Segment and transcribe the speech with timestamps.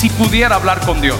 [0.00, 1.18] si pudiera hablar con Dios.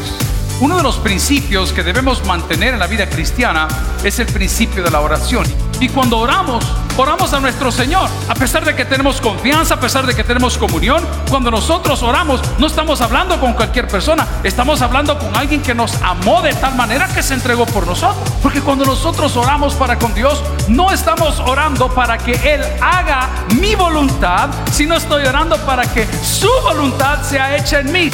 [0.58, 3.68] Uno de los principios que debemos mantener en la vida cristiana
[4.02, 5.44] es el principio de la oración.
[5.80, 6.64] Y cuando oramos,
[6.96, 8.08] oramos a nuestro Señor.
[8.26, 12.40] A pesar de que tenemos confianza, a pesar de que tenemos comunión, cuando nosotros oramos,
[12.58, 16.74] no estamos hablando con cualquier persona, estamos hablando con alguien que nos amó de tal
[16.74, 18.30] manera que se entregó por nosotros.
[18.42, 23.28] Porque cuando nosotros oramos para con Dios, no estamos orando para que Él haga
[23.60, 28.10] mi voluntad, sino estoy orando para que su voluntad sea hecha en mí.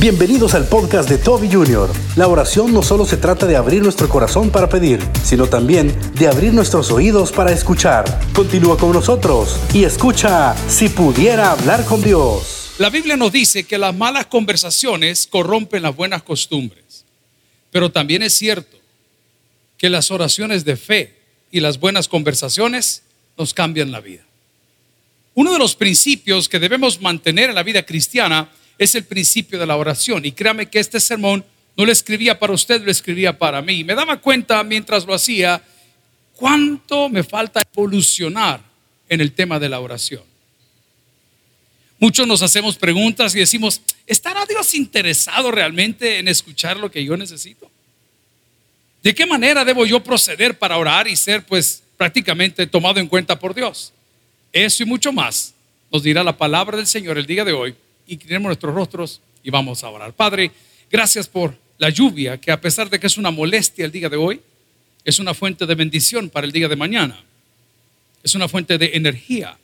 [0.00, 1.92] Bienvenidos al podcast de Toby Jr.
[2.16, 6.26] La oración no solo se trata de abrir nuestro corazón para pedir, sino también de
[6.26, 8.06] abrir nuestros oídos para escuchar.
[8.32, 12.76] Continúa con nosotros y escucha si pudiera hablar con Dios.
[12.78, 17.04] La Biblia nos dice que las malas conversaciones corrompen las buenas costumbres,
[17.70, 18.78] pero también es cierto
[19.76, 21.18] que las oraciones de fe
[21.50, 23.02] y las buenas conversaciones
[23.36, 24.24] nos cambian la vida.
[25.34, 28.48] Uno de los principios que debemos mantener en la vida cristiana
[28.80, 30.24] es el principio de la oración.
[30.24, 31.44] Y créame que este sermón
[31.76, 33.84] no lo escribía para usted, lo escribía para mí.
[33.84, 35.62] Me daba cuenta mientras lo hacía
[36.34, 38.62] cuánto me falta evolucionar
[39.06, 40.22] en el tema de la oración.
[41.98, 47.18] Muchos nos hacemos preguntas y decimos, ¿estará Dios interesado realmente en escuchar lo que yo
[47.18, 47.70] necesito?
[49.02, 53.38] ¿De qué manera debo yo proceder para orar y ser pues prácticamente tomado en cuenta
[53.38, 53.92] por Dios?
[54.54, 55.52] Eso y mucho más
[55.92, 57.74] nos dirá la palabra del Señor el día de hoy
[58.10, 60.12] inclinemos nuestros rostros y vamos a orar.
[60.12, 60.50] Padre,
[60.90, 64.16] gracias por la lluvia, que a pesar de que es una molestia el día de
[64.16, 64.40] hoy,
[65.04, 67.24] es una fuente de bendición para el día de mañana.
[68.22, 69.56] Es una fuente de energía.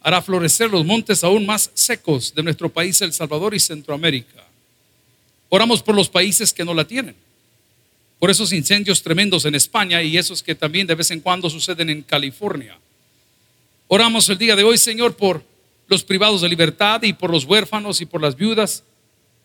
[0.00, 4.44] Hará florecer los montes aún más secos de nuestro país, El Salvador y Centroamérica.
[5.50, 7.14] Oramos por los países que no la tienen.
[8.18, 11.90] Por esos incendios tremendos en España y esos que también de vez en cuando suceden
[11.90, 12.78] en California.
[13.86, 15.42] Oramos el día de hoy, Señor, por
[15.88, 18.84] los privados de libertad y por los huérfanos y por las viudas,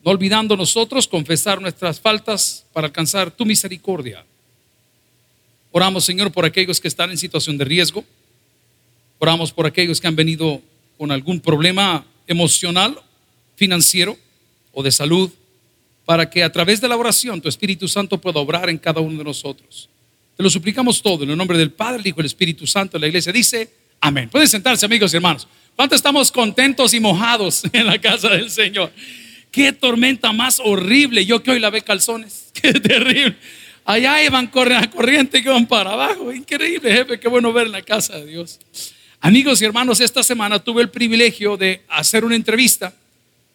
[0.03, 4.25] no olvidando nosotros confesar nuestras faltas para alcanzar tu misericordia.
[5.71, 8.04] Oramos, Señor, por aquellos que están en situación de riesgo.
[9.17, 10.61] Oramos por aquellos que han venido
[10.98, 12.99] con algún problema emocional,
[13.55, 14.17] financiero
[14.73, 15.31] o de salud,
[16.05, 19.17] para que a través de la oración tu Espíritu Santo pueda obrar en cada uno
[19.17, 19.89] de nosotros.
[20.36, 22.99] Te lo suplicamos todo en el nombre del Padre, el Hijo y el Espíritu Santo.
[22.99, 23.71] La iglesia dice,
[24.02, 24.30] amén.
[24.30, 25.48] Pueden sentarse, amigos y hermanos.
[25.76, 28.92] ¿Cuántos estamos contentos y mojados en la casa del Señor?
[29.52, 31.26] Qué tormenta más horrible.
[31.26, 32.52] Yo que hoy lavé calzones.
[32.54, 33.36] Qué terrible.
[33.86, 36.32] Allá iban a corriente y van para abajo.
[36.32, 37.20] Increíble, jefe.
[37.20, 38.60] Qué bueno ver en la casa de Dios.
[39.20, 42.94] Amigos y hermanos, esta semana tuve el privilegio de hacer una entrevista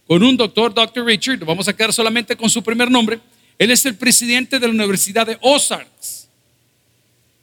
[0.07, 1.05] con un doctor, Dr.
[1.05, 1.45] Richard.
[1.45, 3.21] Vamos a quedar solamente con su primer nombre.
[3.59, 6.29] Él es el presidente de la Universidad de Ozarks.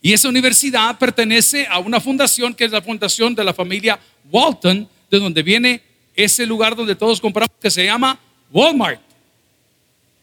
[0.02, 4.00] Y esa universidad pertenece a una fundación que es la fundación de la familia
[4.31, 5.81] Walton, de donde viene
[6.16, 8.19] ese lugar donde todos compramos, que se llama
[8.52, 9.02] Walmart.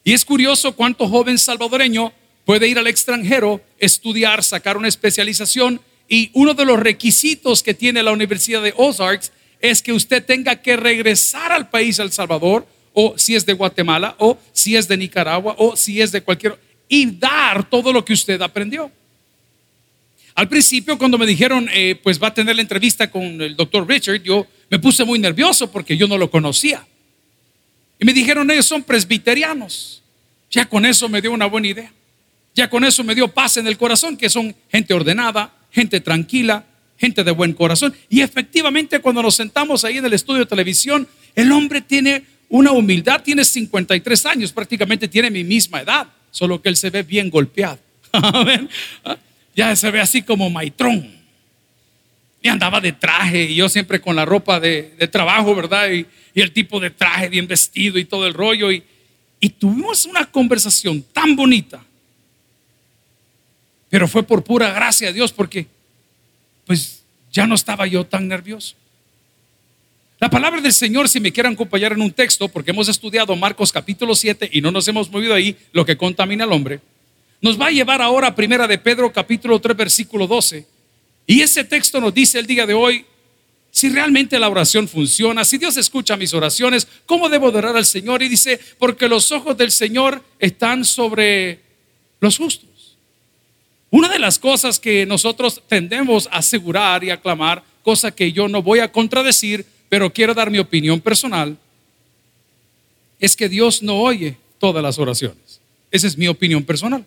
[0.04, 2.12] Y es curioso cuánto joven salvadoreño
[2.44, 5.80] puede ir al extranjero, estudiar, sacar una especialización.
[6.08, 10.56] Y uno de los requisitos que tiene la Universidad de Ozarks es que usted tenga
[10.56, 14.96] que regresar al país, El Salvador, o si es de Guatemala, o si es de
[14.96, 16.58] Nicaragua, o si es de cualquier,
[16.88, 18.90] y dar todo lo que usted aprendió.
[20.34, 23.86] Al principio, cuando me dijeron, eh, pues va a tener la entrevista con el doctor
[23.86, 26.86] Richard, yo me puse muy nervioso porque yo no lo conocía.
[27.98, 30.02] Y me dijeron, ellos son presbiterianos.
[30.50, 31.92] Ya con eso me dio una buena idea.
[32.54, 36.64] Ya con eso me dio paz en el corazón, que son gente ordenada, gente tranquila,
[36.98, 37.94] gente de buen corazón.
[38.08, 42.72] Y efectivamente, cuando nos sentamos ahí en el estudio de televisión, el hombre tiene una
[42.72, 47.30] humildad, tiene 53 años, prácticamente tiene mi misma edad, solo que él se ve bien
[47.30, 47.78] golpeado.
[49.54, 51.20] ya se ve así como maitrón.
[52.40, 55.90] Y andaba de traje, y yo siempre con la ropa de, trabajo, ¿verdad?
[55.90, 58.72] Y, el tipo de traje bien vestido y todo el rollo.
[58.72, 58.82] Y,
[59.38, 61.84] y tuvimos una conversación tan bonita.
[63.90, 65.66] Pero fue por pura gracia de Dios, porque
[66.66, 68.74] pues ya no estaba yo tan nervioso.
[70.22, 73.72] La palabra del Señor, si me quieren acompañar en un texto, porque hemos estudiado Marcos
[73.72, 76.80] capítulo 7 y no nos hemos movido ahí, lo que contamina al hombre.
[77.42, 80.64] Nos va a llevar ahora a Primera de Pedro capítulo 3 versículo 12.
[81.26, 83.04] Y ese texto nos dice el día de hoy
[83.72, 88.22] si realmente la oración funciona, si Dios escucha mis oraciones, ¿cómo debo adorar al Señor?
[88.22, 91.58] Y dice, porque los ojos del Señor están sobre
[92.20, 92.98] los justos.
[93.90, 98.62] Una de las cosas que nosotros tendemos a asegurar y aclamar, cosa que yo no
[98.62, 101.56] voy a contradecir, pero quiero dar mi opinión personal,
[103.18, 105.60] es que Dios no oye todas las oraciones.
[105.90, 107.04] Esa es mi opinión personal.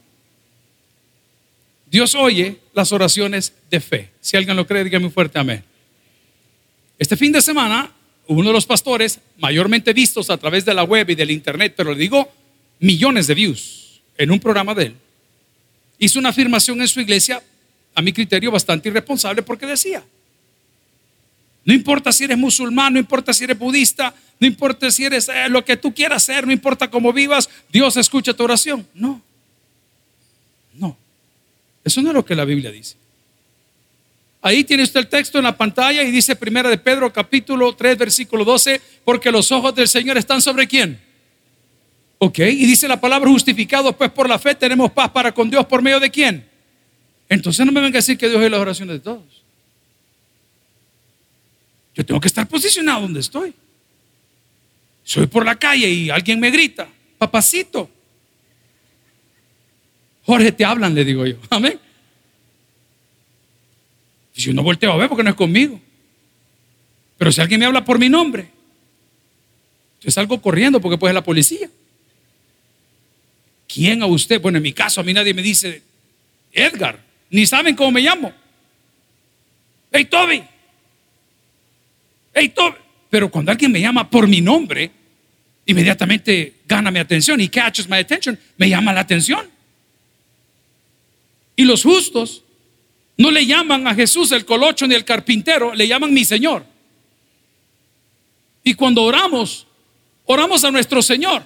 [1.90, 4.12] Dios oye las oraciones de fe.
[4.22, 5.64] Si alguien lo cree, dígame fuerte amén.
[6.98, 7.92] Este fin de semana
[8.28, 11.94] uno de los pastores mayormente vistos a través de la web y del internet, pero
[11.94, 12.32] le digo
[12.80, 14.96] millones de views en un programa de él,
[16.00, 17.42] hizo una afirmación en su iglesia,
[17.94, 20.04] a mi criterio bastante irresponsable, porque decía,
[21.64, 25.50] no importa si eres musulmán, no importa si eres budista, no importa si eres eh,
[25.50, 28.86] lo que tú quieras ser, no importa cómo vivas, Dios escucha tu oración.
[28.94, 29.22] No,
[31.86, 32.98] eso no es lo que la Biblia dice.
[34.42, 37.98] Ahí tiene usted el texto en la pantalla y dice Primera de Pedro capítulo 3
[37.98, 41.00] versículo 12, porque los ojos del Señor están sobre quién.
[42.18, 45.66] Ok, y dice la palabra justificado, pues por la fe tenemos paz para con Dios
[45.66, 46.48] por medio de quién.
[47.30, 49.44] Entonces no me venga a decir que Dios es las oraciones de todos.
[51.94, 53.54] Yo tengo que estar posicionado donde estoy.
[55.04, 56.88] Soy por la calle y alguien me grita,
[57.20, 57.90] papacito.
[60.26, 61.38] Jorge, te hablan, le digo yo.
[61.50, 61.80] Amén.
[64.34, 65.80] Si yo no volteo a ver porque no es conmigo.
[67.18, 68.50] Pero si alguien me habla por mi nombre,
[70.02, 71.70] yo salgo corriendo porque puede ser la policía.
[73.68, 74.42] ¿Quién a usted?
[74.42, 75.82] Bueno, en mi caso a mí nadie me dice
[76.52, 78.34] Edgar, ni saben cómo me llamo.
[79.92, 80.44] Hey Toby,
[82.34, 82.76] hey Toby.
[83.10, 84.92] Pero cuando alguien me llama por mi nombre,
[85.66, 89.55] inmediatamente gana mi atención y catches my attention, me llama la atención.
[91.56, 92.44] Y los justos
[93.18, 96.66] no le llaman a Jesús el colocho ni el carpintero, le llaman mi Señor.
[98.64, 99.68] Y cuando oramos,
[100.26, 101.44] oramos a nuestro Señor.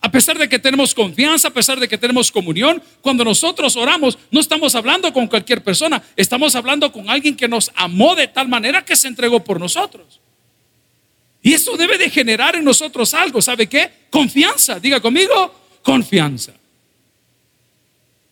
[0.00, 4.16] A pesar de que tenemos confianza, a pesar de que tenemos comunión, cuando nosotros oramos,
[4.30, 8.46] no estamos hablando con cualquier persona, estamos hablando con alguien que nos amó de tal
[8.48, 10.20] manera que se entregó por nosotros.
[11.42, 13.90] Y eso debe de generar en nosotros algo, ¿sabe qué?
[14.08, 15.52] Confianza, diga conmigo,
[15.82, 16.52] confianza.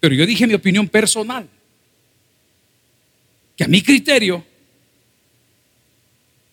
[0.06, 1.48] Pero yo dije mi opinión personal.
[3.56, 4.46] Que a mi criterio,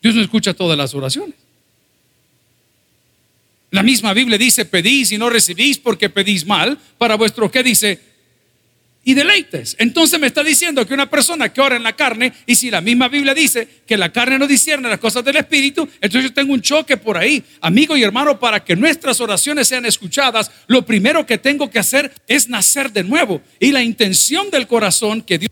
[0.02, 1.36] Dios no escucha todas las oraciones.
[3.70, 8.02] La misma Biblia dice, pedís y no recibís porque pedís mal, para vuestro que dice,
[9.04, 9.76] y deleites.
[9.80, 12.82] Entonces me está diciendo que una persona que ora en la carne, y si la
[12.82, 16.54] misma Biblia dice que la carne no discierne las cosas del Espíritu, entonces yo tengo
[16.54, 17.44] un choque por ahí.
[17.62, 22.14] Amigo y hermano, para que nuestras oraciones sean escuchadas, lo primero que tengo que hacer
[22.28, 23.42] es nacer de nuevo.
[23.60, 25.52] Y la intención del corazón que Dios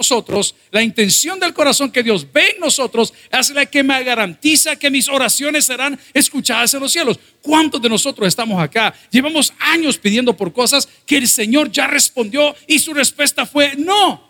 [0.00, 4.76] nosotros, la intención del corazón que Dios ve en nosotros es la que me garantiza
[4.76, 7.20] que mis oraciones serán escuchadas en los cielos.
[7.42, 8.94] ¿Cuántos de nosotros estamos acá?
[9.10, 14.26] Llevamos años pidiendo por cosas que el Señor ya respondió y su respuesta fue no.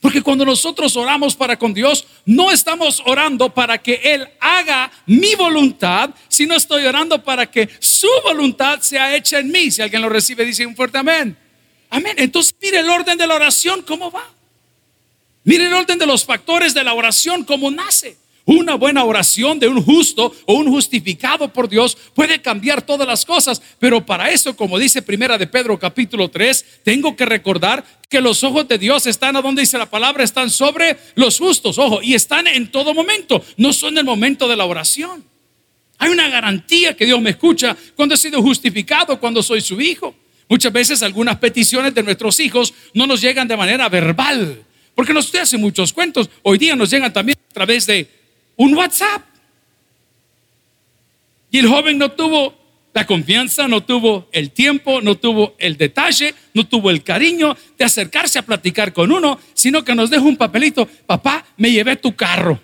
[0.00, 5.34] Porque cuando nosotros oramos para con Dios, no estamos orando para que Él haga mi
[5.34, 9.70] voluntad, sino estoy orando para que su voluntad sea hecha en mí.
[9.70, 11.36] Si alguien lo recibe, dice un fuerte amén.
[11.90, 12.14] Amén.
[12.18, 14.28] Entonces mire el orden de la oración, cómo va.
[15.44, 18.16] Mire el orden de los factores de la oración, cómo nace.
[18.44, 23.26] Una buena oración de un justo o un justificado por Dios puede cambiar todas las
[23.26, 28.22] cosas, pero para eso, como dice Primera de Pedro capítulo 3, tengo que recordar que
[28.22, 32.00] los ojos de Dios están a donde dice la palabra, están sobre los justos, ojo,
[32.02, 35.22] y están en todo momento, no son en el momento de la oración.
[35.98, 40.14] Hay una garantía que Dios me escucha cuando he sido justificado, cuando soy su hijo.
[40.48, 44.64] Muchas veces algunas peticiones de nuestros hijos no nos llegan de manera verbal,
[44.94, 46.30] porque nos hacen muchos cuentos.
[46.42, 48.08] Hoy día nos llegan también a través de
[48.56, 49.22] un WhatsApp.
[51.50, 52.54] Y el joven no tuvo
[52.94, 57.84] la confianza, no tuvo el tiempo, no tuvo el detalle, no tuvo el cariño de
[57.84, 62.16] acercarse a platicar con uno, sino que nos deja un papelito, papá, me llevé tu
[62.16, 62.60] carro.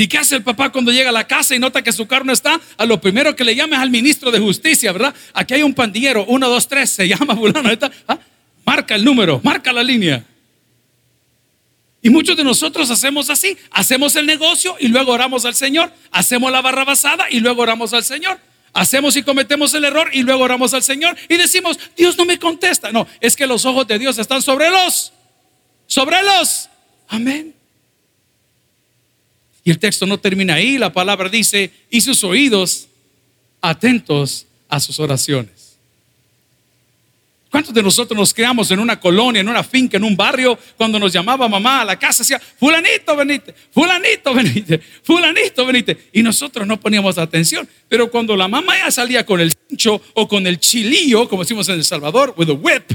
[0.00, 2.24] ¿Y qué hace el papá cuando llega a la casa y nota que su carro
[2.24, 2.58] no está?
[2.78, 5.14] A lo primero que le llama es al ministro de justicia, ¿verdad?
[5.34, 7.68] Aquí hay un pandillero, uno, dos, tres, se llama fulano.
[8.08, 8.18] ¿Ah?
[8.64, 10.24] Marca el número, marca la línea.
[12.00, 16.50] Y muchos de nosotros hacemos así, hacemos el negocio y luego oramos al Señor, hacemos
[16.50, 18.40] la barra basada y luego oramos al Señor.
[18.72, 22.38] Hacemos y cometemos el error y luego oramos al Señor y decimos, Dios no me
[22.38, 22.90] contesta.
[22.90, 25.12] No, es que los ojos de Dios están sobre los,
[25.86, 26.70] sobre los.
[27.06, 27.59] Amén.
[29.64, 32.88] Y el texto no termina ahí, la palabra dice, y sus oídos
[33.60, 35.60] atentos a sus oraciones.
[37.50, 41.00] ¿Cuántos de nosotros nos creamos en una colonia, en una finca, en un barrio, cuando
[41.00, 46.10] nos llamaba mamá a la casa, decía, fulanito, venite, fulanito, venite, fulanito, venite?
[46.12, 47.68] Y nosotros no poníamos atención.
[47.88, 51.68] Pero cuando la mamá ya salía con el cincho o con el chilillo, como decimos
[51.68, 52.92] en El Salvador, with a whip,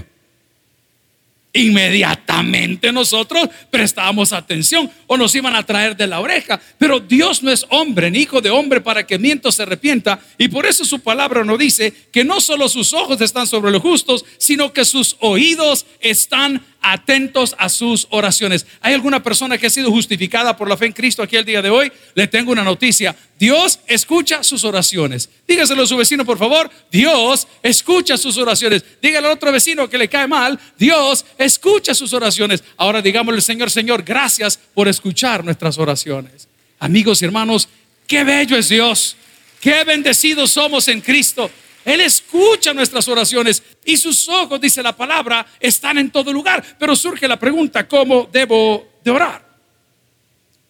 [1.56, 6.60] inmediatamente nosotros prestábamos atención o nos iban a traer de la oreja.
[6.78, 10.20] Pero Dios no es hombre, ni hijo de hombre para que miento se arrepienta.
[10.38, 13.82] Y por eso su palabra nos dice que no solo sus ojos están sobre los
[13.82, 18.68] justos, sino que sus oídos están atentos a sus oraciones.
[18.80, 21.62] ¿Hay alguna persona que ha sido justificada por la fe en Cristo aquí el día
[21.62, 21.92] de hoy?
[22.14, 23.16] Le tengo una noticia.
[23.40, 25.28] Dios escucha sus oraciones.
[25.48, 26.70] Dígaselo a su vecino, por favor.
[26.92, 28.84] Dios escucha sus oraciones.
[29.02, 30.60] Dígale al otro vecino que le cae mal.
[30.78, 32.64] Dios escucha sus oraciones.
[32.78, 36.48] Ahora digámosle, Señor, Señor, gracias por escuchar nuestras oraciones.
[36.78, 37.68] Amigos y hermanos,
[38.06, 39.16] qué bello es Dios.
[39.60, 41.50] Qué bendecidos somos en Cristo.
[41.86, 46.66] Él escucha nuestras oraciones y sus ojos, dice la palabra, están en todo lugar.
[46.80, 49.46] Pero surge la pregunta, ¿cómo debo de orar?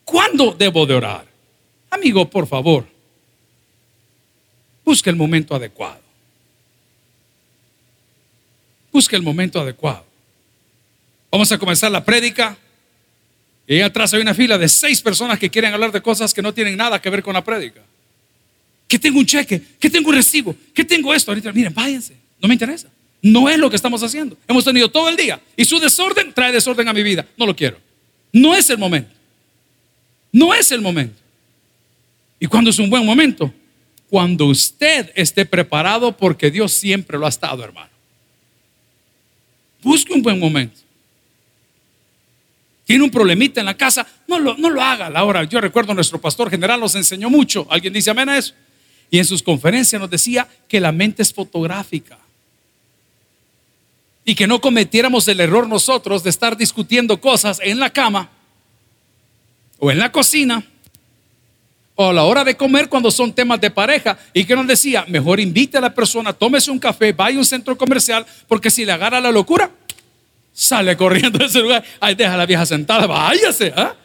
[0.04, 1.26] ¿Cuándo debo de orar?
[1.90, 2.86] Amigo, por favor,
[4.84, 6.02] busque el momento adecuado.
[8.92, 10.06] Busque el momento adecuado.
[11.32, 12.58] Vamos a comenzar la prédica.
[13.68, 16.42] Y ahí atrás hay una fila de seis personas que quieren hablar de cosas que
[16.42, 17.82] no tienen nada que ver con la prédica
[18.88, 21.32] que tengo un cheque, que tengo un recibo, que tengo esto.
[21.32, 22.90] Ahorita, miren, váyanse, no me interesa.
[23.22, 24.38] No es lo que estamos haciendo.
[24.48, 27.26] Hemos tenido todo el día y su desorden trae desorden a mi vida.
[27.38, 27.80] No lo quiero.
[28.32, 29.12] No es el momento.
[30.32, 31.20] No es el momento.
[32.40, 33.52] ¿Y cuando es un buen momento?
[34.10, 37.90] Cuando usted esté preparado porque Dios siempre lo ha estado, hermano.
[39.82, 40.82] Busque un buen momento.
[42.86, 45.44] Tiene un problemita en la casa, no lo, no lo haga a la hora.
[45.46, 47.66] Yo recuerdo nuestro pastor general nos enseñó mucho.
[47.72, 48.54] ¿Alguien dice amén a eso?
[49.10, 52.18] Y en sus conferencias nos decía que la mente es fotográfica.
[54.24, 58.30] Y que no cometiéramos el error nosotros de estar discutiendo cosas en la cama
[59.78, 60.64] o en la cocina
[61.96, 64.18] o a la hora de comer cuando son temas de pareja.
[64.34, 67.46] Y que nos decía, mejor invite a la persona, tómese un café, vaya a un
[67.46, 69.72] centro comercial, porque si le agarra la locura,
[70.54, 71.84] sale corriendo de ese lugar.
[72.00, 73.74] Ay, deja a la vieja sentada, váyase.
[73.76, 73.96] ¿ah?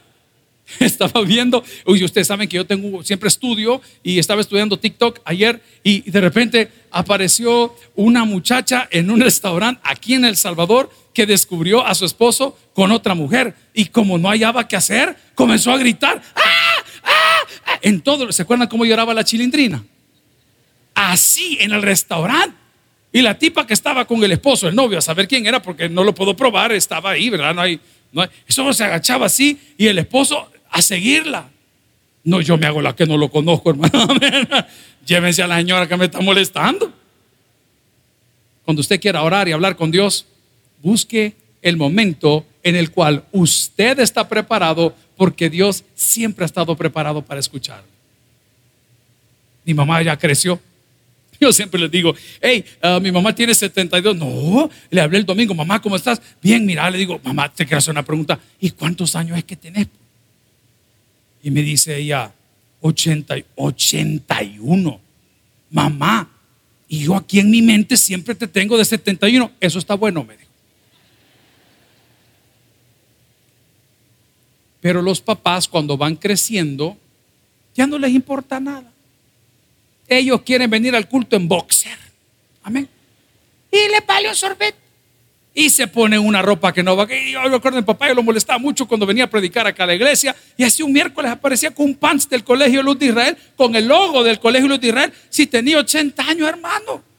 [0.80, 5.60] Estaba viendo, uy, ustedes saben que yo tengo siempre estudio y estaba estudiando TikTok ayer
[5.82, 11.84] y de repente apareció una muchacha en un restaurante aquí en El Salvador que descubrió
[11.84, 16.22] a su esposo con otra mujer y como no hallaba qué hacer, comenzó a gritar,
[16.34, 16.42] ¡Ah!
[17.02, 17.38] ¡Ah!
[17.66, 17.78] ¡Ah!
[17.82, 19.84] En todo, ¿se acuerdan cómo lloraba la chilindrina?
[20.94, 22.56] Así en el restaurante.
[23.12, 25.88] Y la tipa que estaba con el esposo, el novio, a saber quién era, porque
[25.88, 27.54] no lo puedo probar, estaba ahí, ¿verdad?
[27.54, 27.80] No hay,
[28.12, 31.48] no hay, eso se agachaba así y el esposo a seguirla.
[32.22, 34.06] No, yo me hago la que no lo conozco, hermano.
[35.06, 36.92] Llévense a la señora que me está molestando.
[38.64, 40.26] Cuando usted quiera orar y hablar con Dios,
[40.82, 47.22] busque el momento en el cual usted está preparado porque Dios siempre ha estado preparado
[47.22, 47.82] para escuchar.
[49.64, 50.60] Mi mamá ya creció.
[51.40, 54.14] Yo siempre les digo, hey, ah, mi mamá tiene 72.
[54.14, 56.20] No, le hablé el domingo, mamá, ¿cómo estás?
[56.42, 58.38] Bien, mira, le digo, mamá, te quiero hacer una pregunta.
[58.60, 59.86] ¿Y cuántos años es que tenés?
[61.42, 62.32] Y me dice ella,
[62.80, 65.00] 80, 81.
[65.70, 66.30] Mamá,
[66.88, 69.52] y yo aquí en mi mente siempre te tengo de 71.
[69.60, 70.50] Eso está bueno, me dijo.
[74.80, 76.96] Pero los papás cuando van creciendo,
[77.74, 78.90] ya no les importa nada.
[80.08, 81.96] Ellos quieren venir al culto en boxer.
[82.62, 82.88] Amén.
[83.70, 84.89] Y le vale un sorbete.
[85.52, 87.06] Y se pone una ropa que no va.
[87.06, 89.94] Yo recuerdo mi papá, yo lo molestaba mucho cuando venía a predicar acá a la
[89.94, 90.34] iglesia.
[90.56, 93.88] Y así un miércoles aparecía con un pants del Colegio Luz de Israel, con el
[93.88, 95.12] logo del Colegio Luz de Israel.
[95.28, 97.10] Si tenía 80 años, hermano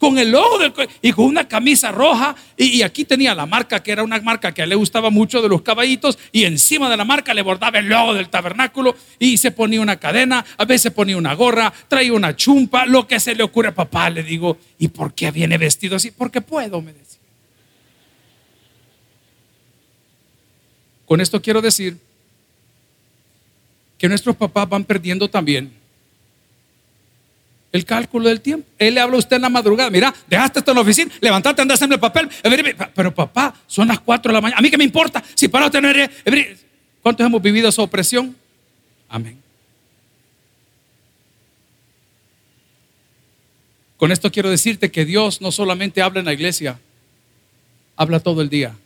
[0.00, 0.72] con el logo del
[1.02, 4.62] y con una camisa roja y, aquí tenía la marca que era una marca que
[4.62, 7.78] a él le gustaba mucho de los caballitos y encima de la marca le bordaba
[7.78, 12.14] el logo del tabernáculo y se ponía una cadena, a veces ponía una gorra, traía
[12.14, 15.58] una chumpa, lo que se le ocurre a papá, le digo, ¿y por qué viene
[15.58, 16.10] vestido así?
[16.10, 17.19] Porque puedo, me decía.
[21.10, 21.98] Con esto quiero decir
[23.98, 25.72] que nuestros papás van perdiendo también
[27.72, 28.64] el cálculo del tiempo.
[28.78, 29.90] Él le habla a usted en la madrugada.
[29.90, 32.28] Mira, dejaste esto en la oficina, levantate, anda a hacerme el papel.
[32.94, 34.60] Pero papá, son las 4 de la mañana.
[34.60, 35.20] ¿A mí qué me importa?
[35.34, 36.08] Si para tener.
[37.02, 38.36] ¿Cuántos hemos vivido esa opresión?
[39.08, 39.36] Amén.
[43.96, 46.78] Con esto quiero decirte que Dios no solamente habla en la iglesia,
[47.96, 48.76] habla todo el día.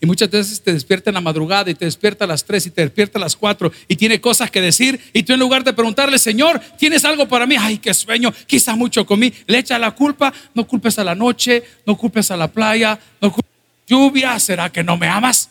[0.00, 2.70] Y muchas veces te despierta en la madrugada y te despierta a las 3 y
[2.70, 5.72] te despierta a las 4 y tiene cosas que decir y tú en lugar de
[5.72, 7.56] preguntarle, Señor, ¿tienes algo para mí?
[7.58, 9.32] Ay, qué sueño, quizás mucho comí.
[9.46, 13.32] Le echa la culpa, no culpes a la noche, no culpes a la playa, no
[13.32, 15.48] culpes a la lluvia, ¿será que no me amas?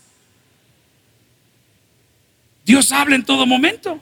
[2.63, 3.99] Dios habla en todo momento.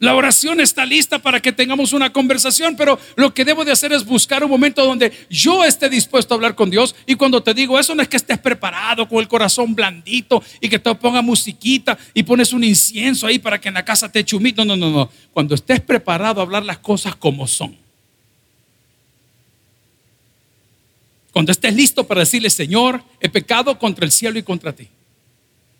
[0.00, 3.92] La oración está lista para que tengamos una conversación, pero lo que debo de hacer
[3.92, 6.94] es buscar un momento donde yo esté dispuesto a hablar con Dios.
[7.04, 10.68] Y cuando te digo eso, no es que estés preparado con el corazón blandito y
[10.68, 14.24] que te ponga musiquita y pones un incienso ahí para que en la casa te
[14.24, 14.64] chumito.
[14.64, 15.10] No, no, no.
[15.32, 17.76] Cuando estés preparado a hablar las cosas como son.
[21.32, 24.88] Cuando estés listo para decirle, Señor, he pecado contra el cielo y contra ti.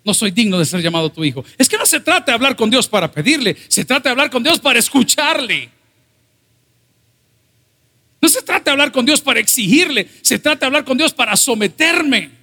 [0.03, 1.43] No soy digno de ser llamado tu hijo.
[1.57, 4.29] Es que no se trata de hablar con Dios para pedirle, se trata de hablar
[4.29, 5.69] con Dios para escucharle.
[8.21, 11.13] No se trata de hablar con Dios para exigirle, se trata de hablar con Dios
[11.13, 12.39] para someterme.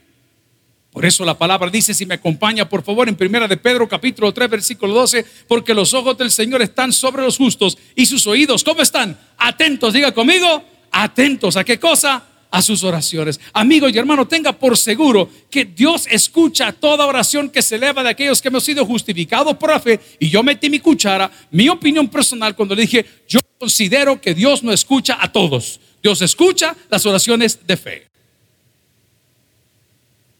[0.90, 4.32] Por eso la palabra dice, si me acompaña por favor en primera de Pedro capítulo
[4.32, 8.64] 3 versículo 12, porque los ojos del Señor están sobre los justos y sus oídos,
[8.64, 9.18] ¿cómo están?
[9.36, 12.24] Atentos, diga conmigo, atentos a qué cosa?
[12.50, 13.40] A sus oraciones.
[13.52, 18.10] Amigo y hermano, tenga por seguro que Dios escucha toda oración que se eleva de
[18.10, 20.00] aquellos que hemos sido justificados por la fe.
[20.18, 24.62] Y yo metí mi cuchara, mi opinión personal cuando le dije, yo considero que Dios
[24.62, 25.80] no escucha a todos.
[26.02, 28.06] Dios escucha las oraciones de fe.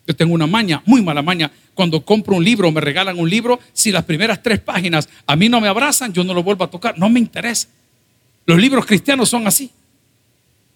[0.07, 1.51] Yo tengo una maña, muy mala maña.
[1.75, 5.49] Cuando compro un libro, me regalan un libro, si las primeras tres páginas a mí
[5.49, 6.97] no me abrazan, yo no lo vuelvo a tocar.
[6.99, 7.69] No me interesa.
[8.47, 9.71] Los libros cristianos son así.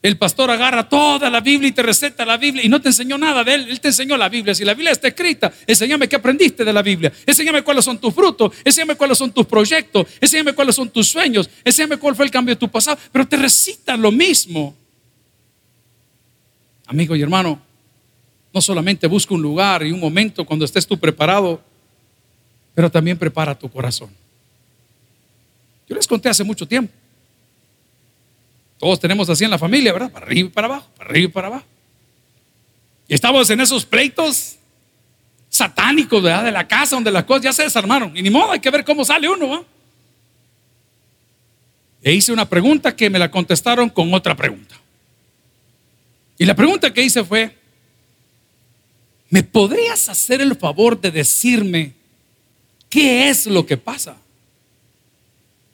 [0.02, 3.18] El pastor agarra toda la Biblia y te receta la Biblia y no te enseñó
[3.18, 3.66] nada de él.
[3.68, 4.54] Él te enseñó la Biblia.
[4.54, 7.12] Si la Biblia está escrita, enséñame qué aprendiste de la Biblia.
[7.26, 8.52] Enséñame cuáles son tus frutos.
[8.64, 10.06] Enséñame cuáles son tus proyectos.
[10.18, 11.50] Enséñame cuáles son tus sueños.
[11.62, 12.98] Enséñame cuál fue el cambio de tu pasado.
[13.12, 14.74] Pero te recita lo mismo.
[16.86, 17.60] Amigo y hermano,
[18.54, 21.60] no solamente busca un lugar y un momento cuando estés tú preparado,
[22.74, 24.10] pero también prepara tu corazón.
[25.86, 26.92] Yo les conté hace mucho tiempo.
[28.80, 30.10] Todos tenemos así en la familia, ¿verdad?
[30.10, 31.66] Para arriba y para abajo, para arriba y para abajo.
[33.06, 34.56] Y estamos en esos pleitos
[35.50, 36.22] satánicos.
[36.22, 38.16] De la casa donde las cosas ya se desarmaron.
[38.16, 39.66] Y ni modo, hay que ver cómo sale uno.
[42.02, 44.80] E hice una pregunta que me la contestaron con otra pregunta.
[46.38, 47.54] Y la pregunta que hice fue,
[49.28, 51.92] ¿me podrías hacer el favor de decirme
[52.88, 54.16] qué es lo que pasa?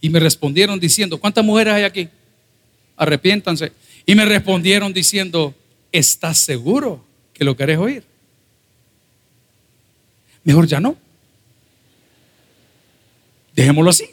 [0.00, 2.08] Y me respondieron diciendo, ¿cuántas mujeres hay aquí?
[2.96, 3.72] Arrepiéntanse.
[4.04, 5.54] Y me respondieron diciendo,
[5.92, 8.04] ¿estás seguro que lo querés oír?
[10.44, 10.96] Mejor ya no.
[13.54, 14.08] Dejémoslo así.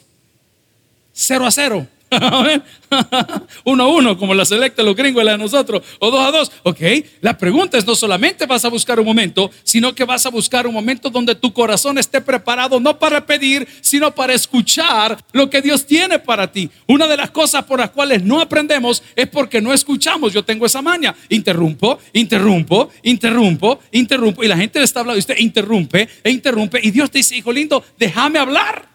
[1.12, 1.86] Cero a cero.
[3.64, 6.52] uno a uno, como la selecta los gringos, la de nosotros, o dos a dos.
[6.62, 6.80] Ok,
[7.20, 10.66] la pregunta es: no solamente vas a buscar un momento, sino que vas a buscar
[10.66, 15.62] un momento donde tu corazón esté preparado, no para pedir, sino para escuchar lo que
[15.62, 16.70] Dios tiene para ti.
[16.86, 20.32] Una de las cosas por las cuales no aprendemos es porque no escuchamos.
[20.32, 21.14] Yo tengo esa maña.
[21.28, 24.44] Interrumpo, interrumpo, interrumpo, interrumpo.
[24.44, 26.80] Y la gente le está hablando, usted interrumpe e interrumpe.
[26.82, 28.93] Y Dios te dice: Hijo lindo, déjame hablar.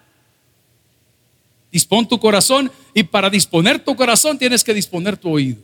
[1.71, 5.57] Dispón tu corazón y para disponer tu corazón tienes que disponer tu oído.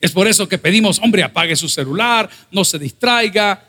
[0.00, 3.64] Es por eso que pedimos, hombre, apague su celular, no se distraiga,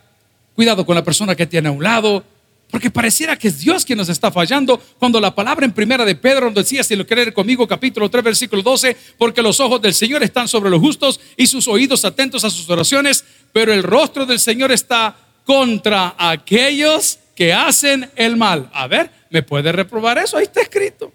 [0.56, 2.24] cuidado con la persona que tiene a un lado,
[2.72, 6.16] porque pareciera que es Dios quien nos está fallando cuando la palabra en primera de
[6.16, 9.94] Pedro nos decía, si lo quiere conmigo, capítulo 3, versículo 12, porque los ojos del
[9.94, 14.26] Señor están sobre los justos y sus oídos atentos a sus oraciones, pero el rostro
[14.26, 18.72] del Señor está contra aquellos que hacen el mal.
[18.74, 20.38] A ver, ¿me puede reprobar eso?
[20.38, 21.12] Ahí está escrito.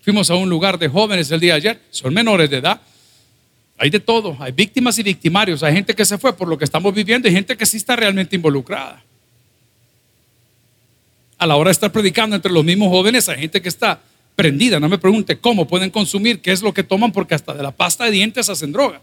[0.00, 2.80] Fuimos a un lugar de jóvenes el día de ayer, son menores de edad.
[3.76, 6.64] Hay de todo, hay víctimas y victimarios, hay gente que se fue por lo que
[6.64, 9.04] estamos viviendo y gente que sí está realmente involucrada.
[11.36, 14.00] A la hora de estar predicando entre los mismos jóvenes, hay gente que está
[14.34, 14.80] prendida.
[14.80, 17.72] No me pregunte cómo pueden consumir, qué es lo que toman, porque hasta de la
[17.72, 19.02] pasta de dientes hacen droga.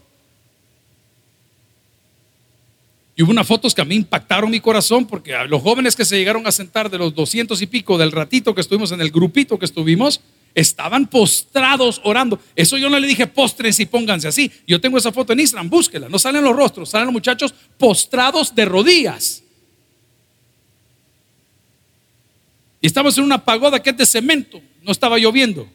[3.18, 6.18] Y hubo unas fotos que a mí impactaron mi corazón porque los jóvenes que se
[6.18, 9.58] llegaron a sentar de los doscientos y pico del ratito que estuvimos en el grupito
[9.58, 10.20] que estuvimos,
[10.54, 12.38] estaban postrados orando.
[12.54, 14.52] Eso yo no le dije postres y pónganse así.
[14.66, 16.10] Yo tengo esa foto en Instagram, búsquela.
[16.10, 19.42] No salen los rostros, salen los muchachos postrados de rodillas.
[22.82, 25.66] Y estamos en una pagoda que es de cemento, no estaba lloviendo.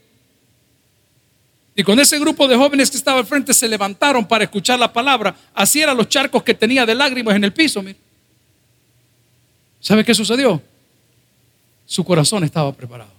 [1.76, 4.92] Y con ese grupo de jóvenes que estaba al frente se levantaron para escuchar la
[4.92, 5.36] palabra.
[5.54, 7.84] Así eran los charcos que tenía de lágrimas en el piso.
[9.80, 10.62] ¿Sabe qué sucedió?
[11.86, 13.12] Su corazón estaba preparado.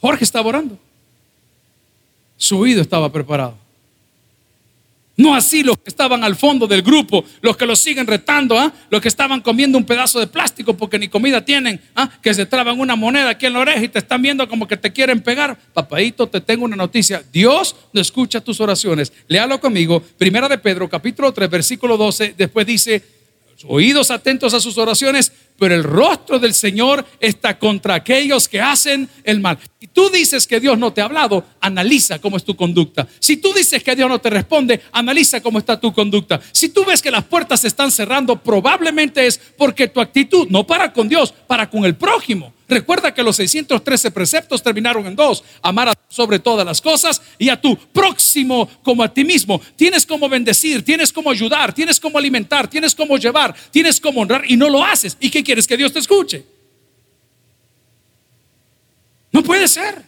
[0.00, 0.78] Jorge estaba orando.
[2.36, 3.59] Su oído estaba preparado.
[5.20, 8.72] No así los que estaban al fondo del grupo, los que los siguen retando, ¿ah?
[8.88, 12.08] los que estaban comiendo un pedazo de plástico porque ni comida tienen, ¿ah?
[12.22, 14.78] que se traban una moneda aquí en la oreja y te están viendo como que
[14.78, 15.58] te quieren pegar.
[15.74, 17.22] Papadito, te tengo una noticia.
[17.30, 19.12] Dios no escucha tus oraciones.
[19.28, 20.02] Léalo conmigo.
[20.16, 22.34] Primera de Pedro, capítulo 3, versículo 12.
[22.38, 23.04] Después dice,
[23.66, 29.06] oídos atentos a sus oraciones, pero el rostro del Señor está contra aquellos que hacen
[29.24, 29.58] el mal.
[29.78, 33.06] Si tú dices que Dios no te ha hablado, analiza cómo es tu conducta.
[33.18, 36.40] Si tú dices que Dios no te responde, analiza cómo está tu conducta.
[36.52, 40.66] Si tú ves que las puertas se están cerrando, probablemente es porque tu actitud no
[40.66, 42.54] para con Dios, para con el prójimo.
[42.70, 45.42] Recuerda que los 613 preceptos terminaron en dos.
[45.60, 49.60] Amar a sobre todas las cosas y a tu próximo como a ti mismo.
[49.74, 54.44] Tienes como bendecir, tienes como ayudar, tienes como alimentar, tienes como llevar, tienes como honrar
[54.48, 55.16] y no lo haces.
[55.18, 56.44] ¿Y qué quieres que Dios te escuche?
[59.32, 60.04] No puede ser.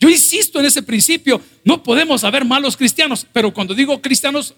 [0.00, 4.54] Yo insisto en ese principio, no podemos haber malos cristianos, pero cuando digo cristianos,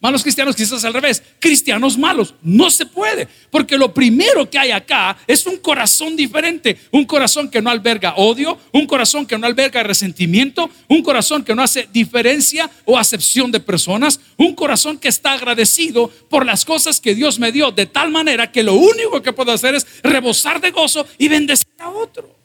[0.00, 4.70] malos cristianos quizás al revés, cristianos malos, no se puede, porque lo primero que hay
[4.70, 9.46] acá es un corazón diferente, un corazón que no alberga odio, un corazón que no
[9.46, 15.08] alberga resentimiento, un corazón que no hace diferencia o acepción de personas, un corazón que
[15.08, 19.22] está agradecido por las cosas que Dios me dio, de tal manera que lo único
[19.22, 22.40] que puedo hacer es rebosar de gozo y bendecir a otro.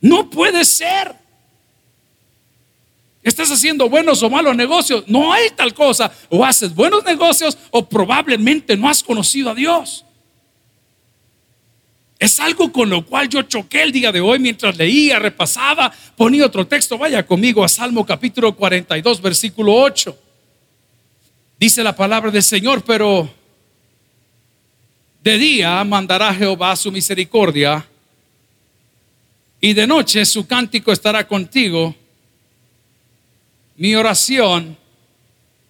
[0.00, 1.27] No puede ser.
[3.28, 5.04] Estás haciendo buenos o malos negocios.
[5.06, 6.10] No hay tal cosa.
[6.30, 10.06] O haces buenos negocios o probablemente no has conocido a Dios.
[12.18, 16.46] Es algo con lo cual yo choqué el día de hoy mientras leía, repasaba, ponía
[16.46, 16.96] otro texto.
[16.96, 20.18] Vaya conmigo a Salmo capítulo 42, versículo 8.
[21.60, 23.30] Dice la palabra del Señor, pero
[25.22, 27.86] de día mandará Jehová su misericordia
[29.60, 31.94] y de noche su cántico estará contigo.
[33.78, 34.76] Mi oración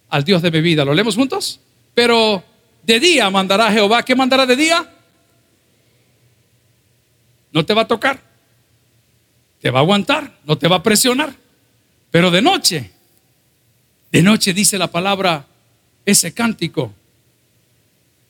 [0.09, 0.83] al Dios de mi vida.
[0.83, 1.61] ¿Lo leemos juntos?
[1.93, 2.43] Pero
[2.83, 4.03] de día mandará Jehová.
[4.03, 4.93] ¿Qué mandará de día?
[7.53, 8.21] No te va a tocar.
[9.61, 10.37] Te va a aguantar.
[10.43, 11.33] No te va a presionar.
[12.11, 12.91] Pero de noche,
[14.11, 15.45] de noche dice la palabra,
[16.05, 16.93] ese cántico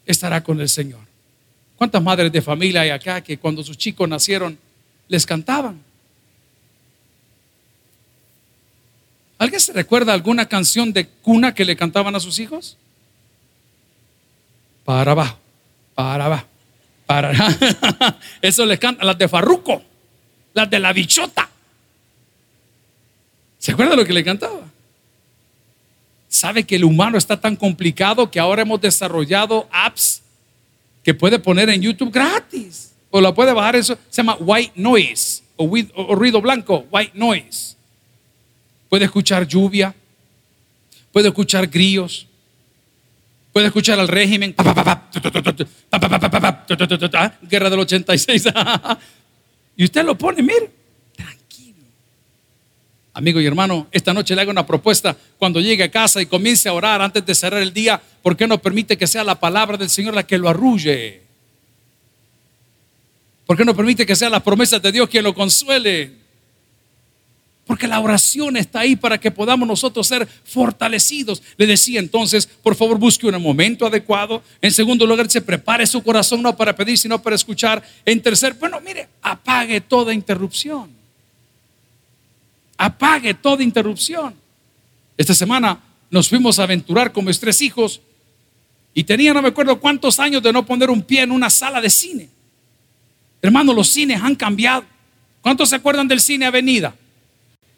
[0.06, 1.02] estará con el Señor.
[1.76, 4.60] ¿Cuántas madres de familia hay acá que cuando sus chicos nacieron
[5.10, 5.84] les cantaban.
[9.40, 12.78] ¿Alguien se recuerda alguna canción de cuna que le cantaban a sus hijos?
[14.86, 15.40] Para abajo,
[15.96, 16.46] para abajo,
[17.08, 17.32] para
[18.44, 19.82] Eso le cantan las de Farruco,
[20.54, 21.50] las de la bichota.
[23.58, 24.62] ¿Se acuerda lo que le cantaba?
[26.28, 30.22] ¿Sabe que el humano está tan complicado que ahora hemos desarrollado apps
[31.04, 32.90] que puede poner en YouTube gratis?
[33.12, 35.68] o la puede bajar eso, se llama white noise o,
[36.16, 37.76] ruido blanco, white noise.
[38.90, 39.94] Puede escuchar lluvia,
[41.12, 42.28] puede escuchar grillos,
[43.54, 44.56] puede escuchar al régimen,
[47.44, 48.46] guerra del 86,
[49.78, 50.72] y usted lo pone, mire,
[51.16, 51.84] tranquilo.
[53.14, 56.68] Amigo y hermano, esta noche le hago una propuesta, cuando llegue a casa y comience
[56.68, 59.78] a orar antes de cerrar el día, ¿por qué no permite que sea la palabra
[59.78, 61.22] del Señor la que lo arrulle?
[63.46, 66.19] ¿Por qué no permite que sean las promesas de Dios quien lo consuele?
[67.70, 71.44] Porque la oración está ahí para que podamos nosotros ser fortalecidos.
[71.56, 74.42] Le decía entonces, por favor busque un momento adecuado.
[74.60, 77.84] En segundo lugar, se prepare su corazón no para pedir, sino para escuchar.
[78.04, 80.90] En tercer, bueno, mire, apague toda interrupción.
[82.76, 84.34] Apague toda interrupción.
[85.16, 85.80] Esta semana
[86.10, 88.02] nos fuimos a aventurar con mis tres hijos
[88.96, 91.80] y tenía no me acuerdo cuántos años de no poner un pie en una sala
[91.80, 92.30] de cine.
[93.44, 94.86] Hermano, los cines han cambiado.
[95.42, 96.96] ¿Cuántos se acuerdan del cine Avenida?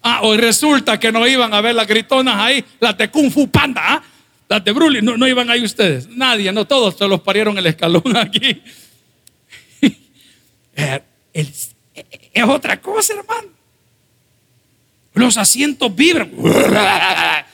[0.02, 3.50] Ah, hoy resulta que no iban a ver las gritonas ahí, las de Kung Fu
[3.50, 4.04] Panda, ¿ah?
[4.50, 6.08] las de Bruli, no, iban ahí ustedes.
[6.10, 8.62] Nadie, no todos se los parieron el escalón aquí.
[10.76, 11.02] Eh,
[11.34, 13.50] es, es otra cosa, hermano.
[15.14, 16.32] Los asientos vibran.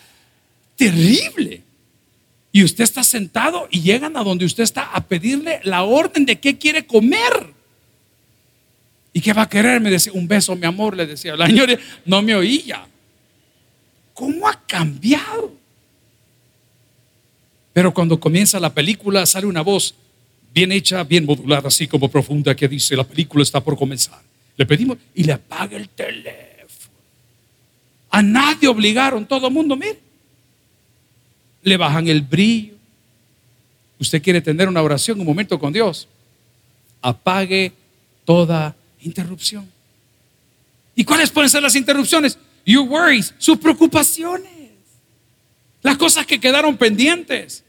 [0.76, 1.64] Terrible.
[2.52, 6.40] Y usted está sentado y llegan a donde usted está a pedirle la orden de
[6.40, 7.57] qué quiere comer.
[9.18, 9.82] ¿Y qué va a querer?
[9.82, 11.36] Me decía, un beso, mi amor, le decía.
[11.36, 11.76] La señora
[12.06, 12.86] no me oía.
[14.14, 15.54] ¿Cómo ha cambiado?
[17.74, 19.96] Pero cuando comienza la película sale una voz
[20.54, 24.22] bien hecha, bien modulada, así como profunda, que dice, la película está por comenzar.
[24.56, 26.94] Le pedimos y le apaga el teléfono.
[28.12, 30.00] A nadie obligaron, todo el mundo, mire.
[31.64, 32.76] Le bajan el brillo.
[34.00, 36.08] Usted quiere tener una oración, un momento con Dios.
[37.02, 37.72] Apague
[38.24, 39.70] toda interrupción.
[40.96, 42.38] ¿Y cuáles pueden ser las interrupciones?
[42.66, 44.72] Your worries, sus preocupaciones.
[45.82, 47.64] Las cosas que quedaron pendientes.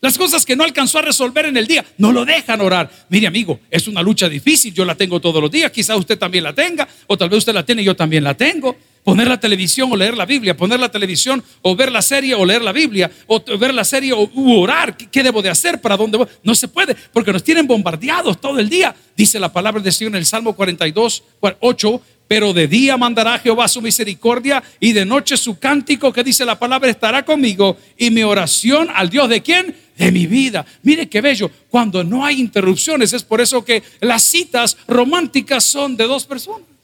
[0.00, 1.84] Las cosas que no alcanzó a resolver en el día.
[1.98, 2.90] No lo dejan orar.
[3.08, 4.72] Mire amigo, es una lucha difícil.
[4.72, 5.70] Yo la tengo todos los días.
[5.72, 6.86] Quizá usted también la tenga.
[7.08, 8.76] O tal vez usted la tiene yo también la tengo
[9.06, 12.44] poner la televisión o leer la Biblia, poner la televisión o ver la serie o
[12.44, 14.96] leer la Biblia, o ver la serie o orar.
[14.96, 15.80] ¿Qué, debo de hacer?
[15.80, 16.26] ¿Para dónde voy?
[16.42, 18.96] No se puede, porque nos tienen bombardeados todo el día.
[19.16, 21.22] Dice la palabra del Señor en el Salmo 42,
[21.60, 22.02] 8.
[22.26, 26.58] Pero de día mandará Jehová su misericordia y de noche su cántico que dice la
[26.58, 29.76] palabra estará conmigo y mi oración al Dios de quién?
[29.96, 30.66] de mi vida.
[30.82, 35.96] Mire qué bello, cuando no hay interrupciones es por eso que las citas románticas son
[35.96, 36.75] de dos personas.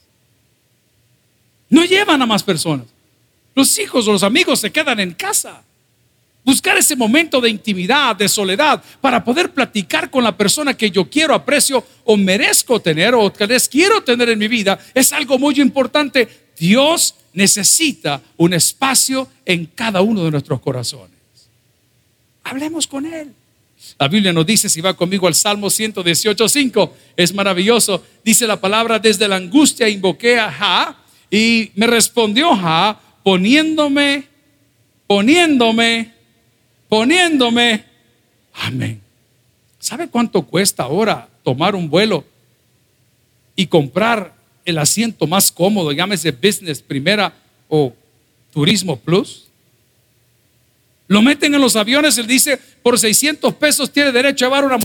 [1.73, 2.87] No llevan a más personas.
[3.55, 5.63] Los hijos o los amigos se quedan en casa.
[6.45, 11.09] Buscar ese momento de intimidad, de soledad, para poder platicar con la persona que yo
[11.09, 15.39] quiero, aprecio o merezco tener o que les quiero tener en mi vida, es algo
[15.39, 16.29] muy importante.
[16.59, 21.17] Dios necesita un espacio en cada uno de nuestros corazones.
[22.45, 23.33] Hablemos con Él.
[23.99, 28.05] La Biblia nos dice, si va conmigo al Salmo 118.5, es maravilloso.
[28.23, 31.02] Dice la palabra, desde la angustia invoqué a Ja
[31.33, 34.29] y me respondió Ja poniéndome,
[35.09, 36.12] poniéndome
[36.92, 37.87] poniéndome.
[38.53, 39.01] Amén.
[39.79, 42.23] ¿Sabe cuánto cuesta ahora tomar un vuelo
[43.57, 44.35] y comprar
[44.66, 47.33] el asiento más cómodo, llámese business primera
[47.66, 47.95] o
[48.53, 49.47] turismo plus?
[51.09, 54.79] Lo meten en los aviones, él dice, por 600 pesos tiene derecho a llevar una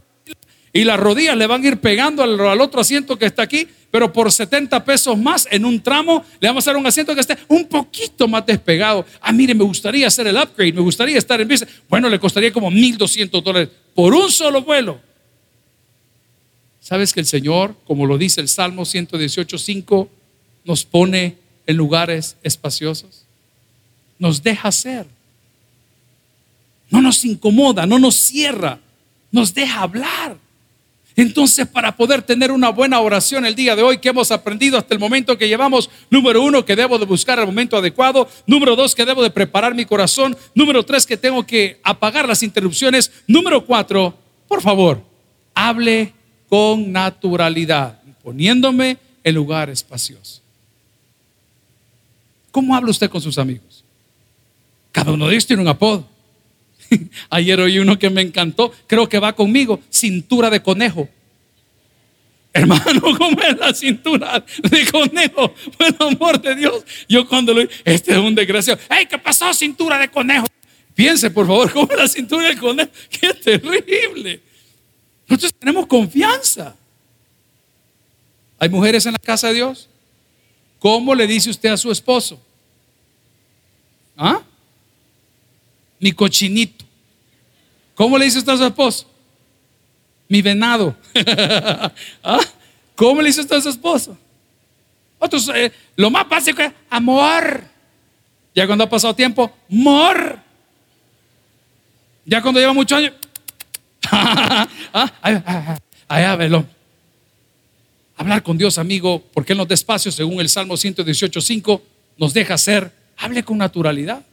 [0.71, 4.11] y las rodillas le van a ir pegando al, otro asiento que está aquí, pero
[4.11, 7.37] por 70 pesos más en un tramo le vamos a dar un asiento que esté
[7.47, 9.05] un poquito más despegado.
[9.21, 11.69] Ah, mire, me gustaría hacer el upgrade, me gustaría estar en business.
[11.89, 14.99] Bueno, le costaría como 1.200 dólares por un solo vuelo.
[16.79, 20.07] ¿Sabes que el Señor, como lo dice el Salmo 118.5,
[20.63, 23.25] nos pone en lugares espaciosos?
[24.19, 25.05] Nos deja ser.
[26.89, 28.79] No nos incomoda, no nos cierra,
[29.31, 30.37] nos deja hablar.
[31.17, 34.93] Entonces, para poder tener una buena oración el día de hoy que hemos aprendido hasta
[34.93, 38.93] el momento que llevamos, número uno, que debo de buscar el momento adecuado, número dos,
[38.93, 43.65] que debo de preparar mi corazón, número tres, que tengo que apagar las interrupciones, número
[43.65, 44.15] cuatro,
[44.47, 45.01] por favor,
[45.55, 46.13] hable
[46.47, 50.43] con naturalidad, poniéndome en lugar espacioso.
[52.51, 53.83] ¿Cómo habla usted con sus amigos?
[54.91, 56.07] Cada uno de ellos tiene un apodo.
[57.29, 61.09] Ayer oí uno que me encantó, creo que va conmigo, cintura de conejo.
[62.53, 65.53] Hermano, ¿cómo es la cintura de conejo?
[65.77, 66.83] Por el amor de Dios.
[67.07, 68.79] Yo cuando lo este es un desgraciado.
[68.89, 70.47] ¡Ey, qué pasó, cintura de conejo!
[70.95, 72.89] Piense, por favor, ¿cómo es la cintura de conejo?
[73.09, 74.41] ¡Qué terrible!
[75.27, 76.75] Nosotros tenemos confianza.
[78.57, 79.87] ¿Hay mujeres en la casa de Dios?
[80.79, 82.41] ¿Cómo le dice usted a su esposo?
[84.15, 84.41] ¿Ah?
[85.99, 86.85] Mi cochinito.
[87.95, 89.09] ¿Cómo le dice usted a su esposo?
[90.27, 90.95] Mi venado.
[92.23, 92.39] ¿Ah?
[92.95, 94.17] ¿Cómo le dice usted a su esposo?
[95.19, 97.63] Otros, eh, lo más básico es amor.
[98.53, 100.39] Ya cuando ha pasado tiempo, mor.
[102.25, 103.13] Ya cuando lleva muchos años,
[104.11, 104.67] ¿Ah?
[106.07, 106.65] allá.
[108.17, 111.81] Hablar con Dios, amigo, porque Él nos despacio, según el Salmo 118.5,
[112.17, 112.91] nos deja ser.
[113.17, 114.23] Hable con naturalidad.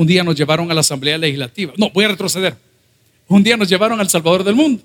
[0.00, 1.74] Un día nos llevaron a la Asamblea Legislativa.
[1.76, 2.56] No, voy a retroceder.
[3.28, 4.82] Un día nos llevaron al Salvador del Mundo.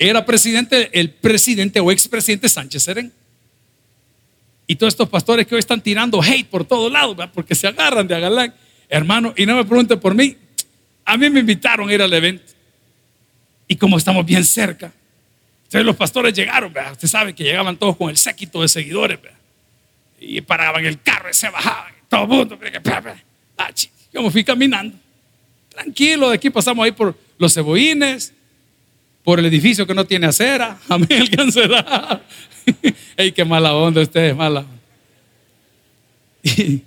[0.00, 3.12] Era presidente, el presidente o expresidente Sánchez Serén.
[4.66, 8.08] Y todos estos pastores que hoy están tirando hate por todos lados, porque se agarran
[8.08, 8.52] de Agalán.
[8.88, 10.36] Hermano, y no me pregunten por mí.
[11.04, 12.52] A mí me invitaron a ir al evento.
[13.68, 14.92] Y como estamos bien cerca,
[15.66, 19.20] entonces los pastores llegaron, usted sabe que llegaban todos con el séquito de seguidores,
[20.18, 22.58] y paraban el carro y se bajaban, todo el mundo,
[24.12, 24.96] yo me fui caminando.
[25.70, 28.34] Tranquilo, de aquí pasamos ahí por los cebollines,
[29.22, 30.78] por el edificio que no tiene acera.
[30.88, 32.22] Amén, alcanzará.
[33.16, 34.64] Ey, qué mala onda usted, mala.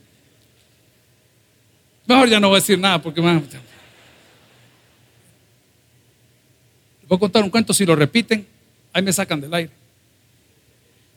[2.06, 3.42] mejor ya no voy a decir nada porque más.
[7.08, 8.46] Voy a contar un cuento, si lo repiten,
[8.92, 9.72] ahí me sacan del aire.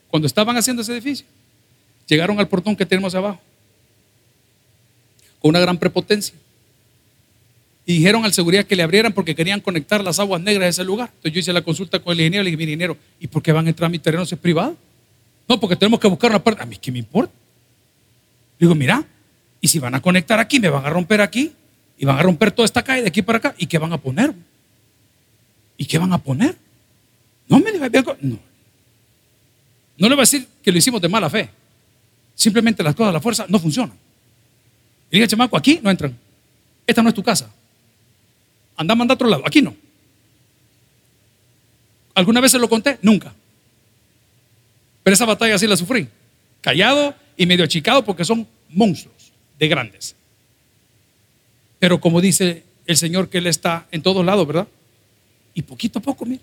[0.09, 1.25] Cuando estaban haciendo ese edificio,
[2.07, 3.41] llegaron al portón que tenemos abajo
[5.41, 6.35] con una gran prepotencia.
[7.85, 10.83] Y dijeron al seguridad que le abrieran porque querían conectar las aguas negras de ese
[10.83, 11.09] lugar.
[11.09, 13.41] Entonces yo hice la consulta con el ingeniero y le dije, mire, ingeniero, ¿y por
[13.41, 14.75] qué van a entrar a mi terreno si es privado?
[15.47, 16.61] No, porque tenemos que buscar una parte.
[16.61, 17.33] A mí, ¿qué me importa?
[18.59, 19.05] digo, mira,
[19.61, 21.53] y si van a conectar aquí, me van a romper aquí,
[21.97, 23.97] y van a romper toda esta calle de aquí para acá, ¿y qué van a
[23.97, 24.33] poner?
[25.77, 26.55] ¿Y qué van a poner?
[27.47, 27.89] No me diga,
[28.21, 28.39] no.
[29.97, 31.49] No le voy a decir que lo hicimos de mala fe.
[32.35, 33.97] Simplemente las cosas de la fuerza no funcionan.
[35.09, 36.17] Y dije, chamaco, aquí no entran.
[36.85, 37.49] Esta no es tu casa.
[38.75, 39.43] Anda, manda a otro lado.
[39.45, 39.75] Aquí no.
[42.13, 42.97] ¿Alguna vez se lo conté?
[43.01, 43.33] Nunca.
[45.03, 46.07] Pero esa batalla sí la sufrí.
[46.61, 50.15] Callado y medio achicado porque son monstruos de grandes.
[51.79, 54.67] Pero como dice el Señor que Él está en todos lados, ¿verdad?
[55.53, 56.41] Y poquito a poco, mire.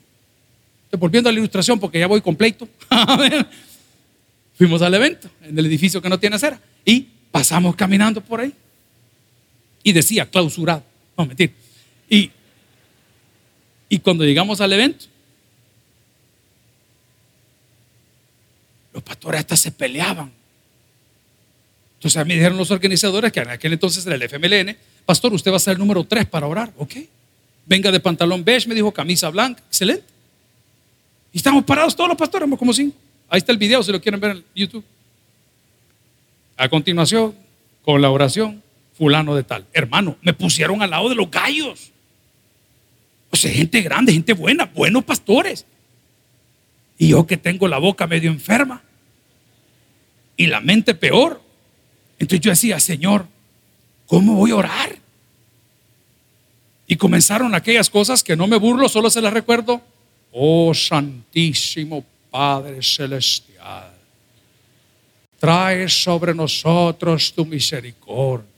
[0.85, 2.68] Estoy volviendo a la ilustración porque ya voy completo.
[4.57, 6.61] Fuimos al evento en el edificio que no tiene acera.
[6.85, 8.54] Y pasamos caminando por ahí.
[9.82, 10.84] Y decía clausurado.
[11.18, 11.52] No, mentira.
[12.08, 12.30] Y,
[13.88, 15.06] y cuando llegamos al evento,
[18.92, 20.30] los pastores hasta se peleaban.
[21.96, 25.50] Entonces a mí dijeron los organizadores que en aquel entonces era el FMLN, pastor, usted
[25.50, 26.94] va a ser el número 3 para orar, ¿ok?
[27.66, 30.04] Venga de pantalón beige, me dijo, camisa blanca, excelente.
[31.32, 32.96] Y estamos parados todos los pastores, como cinco.
[33.28, 34.84] Ahí está el video si lo quieren ver en YouTube.
[36.56, 37.34] A continuación,
[37.82, 38.62] con la oración,
[38.96, 39.66] fulano de tal.
[39.72, 41.92] Hermano, me pusieron al lado de los gallos.
[43.30, 45.66] O sea, gente grande, gente buena, buenos pastores.
[46.96, 48.82] Y yo que tengo la boca medio enferma
[50.36, 51.42] y la mente peor.
[52.18, 53.26] Entonces yo decía, Señor,
[54.06, 54.96] ¿cómo voy a orar?
[56.86, 59.82] Y comenzaron aquellas cosas que no me burlo, solo se las recuerdo.
[60.30, 63.93] Oh Santísimo Padre Celestial,
[65.44, 68.48] trae sobre nosotros tu misericordia.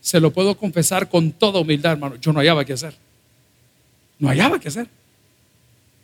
[0.00, 2.16] Se lo puedo confesar con toda humildad, hermano.
[2.16, 2.92] Yo no hallaba qué hacer.
[4.18, 4.88] No hallaba qué hacer.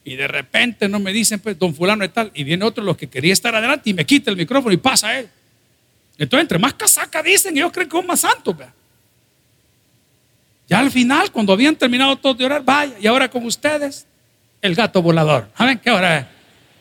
[0.05, 2.31] Y de repente no me dicen, pues, don fulano y tal.
[2.33, 5.19] Y viene otro, los que quería estar adelante, y me quita el micrófono y pasa
[5.19, 5.29] él.
[6.17, 8.55] Entonces, entre más casaca dicen, ellos creen que son más santos.
[10.69, 14.07] Ya al final, cuando habían terminado todos de orar, vaya, y ahora con ustedes,
[14.63, 15.51] el gato volador.
[15.59, 16.27] ¿Saben qué hora es?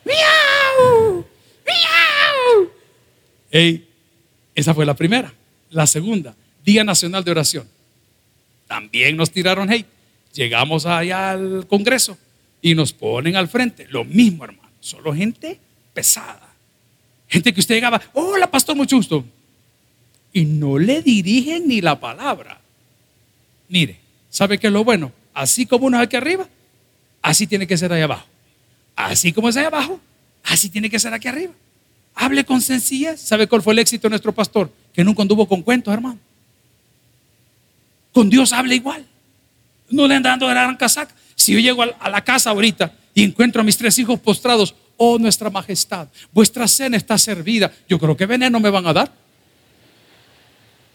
[0.04, 1.26] ¡Miau!
[1.66, 2.05] ¡Miau!
[3.56, 3.88] Ey,
[4.54, 5.32] esa fue la primera.
[5.70, 7.66] La segunda, Día Nacional de Oración.
[8.66, 9.86] También nos tiraron hate.
[10.34, 12.18] Llegamos allá al Congreso
[12.60, 13.86] y nos ponen al frente.
[13.88, 14.68] Lo mismo, hermano.
[14.80, 15.58] Solo gente
[15.94, 16.54] pesada.
[17.28, 19.24] Gente que usted llegaba, hola, pastor, mucho gusto.
[20.34, 22.60] Y no le dirigen ni la palabra.
[23.70, 23.96] Mire,
[24.28, 25.12] ¿sabe qué es lo bueno?
[25.32, 26.46] Así como uno es aquí arriba,
[27.22, 28.26] así tiene que ser allá abajo.
[28.94, 29.98] Así como es allá abajo,
[30.42, 31.54] así tiene que ser aquí arriba.
[32.16, 33.20] Hable con sencillez.
[33.20, 34.72] ¿Sabe cuál fue el éxito de nuestro pastor?
[34.92, 36.18] Que nunca anduvo con cuentos, hermano.
[38.12, 39.04] Con Dios hable igual.
[39.90, 41.14] No le andan dando gran casaca.
[41.34, 45.18] Si yo llego a la casa ahorita y encuentro a mis tres hijos postrados, oh
[45.18, 49.12] nuestra majestad, vuestra cena está servida, yo creo que veneno me van a dar.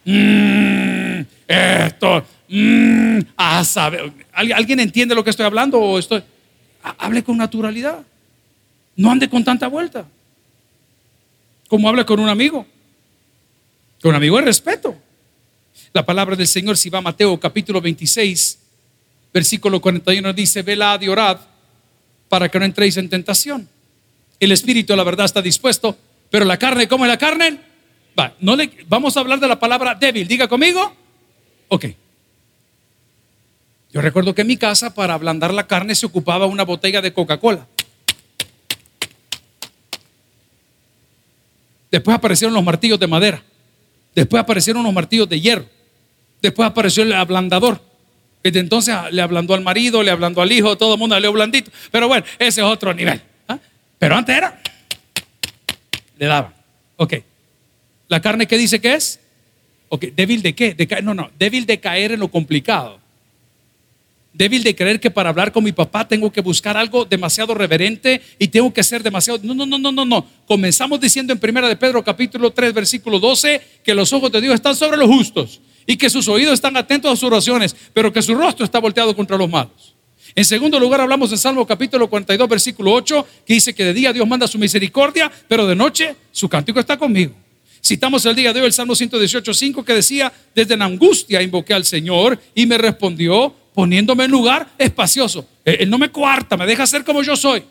[0.03, 4.11] Mm, esto, mm, a saber.
[4.33, 6.23] ¿Alguien entiende lo que estoy hablando o estoy?
[6.81, 7.99] Hable con naturalidad.
[8.95, 10.05] No ande con tanta vuelta.
[11.71, 12.65] Como hable con un amigo.
[14.01, 14.93] Con un amigo de respeto.
[15.93, 18.59] La palabra del Señor, si va a Mateo capítulo 26,
[19.33, 21.37] versículo 41 dice, velad y orad
[22.27, 23.69] para que no entréis en tentación.
[24.37, 25.97] El espíritu, la verdad, está dispuesto,
[26.29, 27.57] pero la carne, ¿cómo es la carne?
[28.19, 30.27] Va, no le, vamos a hablar de la palabra débil.
[30.27, 30.93] Diga conmigo.
[31.69, 31.85] Ok.
[33.93, 37.13] Yo recuerdo que en mi casa, para ablandar la carne, se ocupaba una botella de
[37.13, 37.65] Coca-Cola.
[41.91, 43.43] Después aparecieron los martillos de madera.
[44.15, 45.65] Después aparecieron los martillos de hierro.
[46.41, 47.81] Después apareció el ablandador.
[48.41, 51.33] Desde entonces le ablandó al marido, le ablandó al hijo, todo el mundo le dio
[51.33, 51.69] blandito.
[51.91, 53.21] Pero bueno, ese es otro nivel.
[53.47, 53.59] ¿ah?
[53.99, 54.59] Pero antes era,
[56.17, 56.53] le daban.
[56.95, 57.15] Ok.
[58.07, 59.19] ¿La carne qué dice que es?
[59.89, 60.73] Ok, débil de qué?
[60.73, 63.00] De no, no, débil de caer en lo complicado.
[64.33, 68.21] Débil de creer que para hablar con mi papá tengo que buscar algo demasiado reverente
[68.39, 69.39] y tengo que ser demasiado...
[69.43, 70.25] No, no, no, no, no, no.
[70.47, 74.55] Comenzamos diciendo en primera de Pedro capítulo 3 versículo 12 que los ojos de Dios
[74.55, 78.21] están sobre los justos y que sus oídos están atentos a sus oraciones, pero que
[78.21, 79.95] su rostro está volteado contra los malos.
[80.33, 84.13] En segundo lugar, hablamos en Salmo capítulo 42, versículo 8, que dice que de día
[84.13, 87.33] Dios manda su misericordia, pero de noche su cántico está conmigo.
[87.83, 91.73] Citamos el día de hoy el Salmo 118, 5, que decía, desde la angustia invoqué
[91.73, 95.47] al Señor y me respondió poniéndome en lugar espacioso.
[95.65, 97.63] Él no me cuarta, me deja ser como yo soy.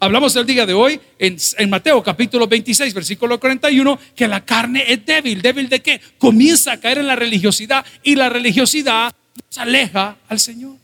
[0.00, 5.06] Hablamos el día de hoy en, Mateo capítulo 26, versículo 41, que la carne es
[5.06, 5.40] débil.
[5.40, 6.00] ¿Débil de qué?
[6.18, 10.76] Comienza a caer en la religiosidad y la religiosidad nos aleja al Señor.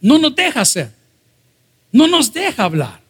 [0.00, 0.92] No nos deja ser.
[1.90, 3.00] No nos deja hablar.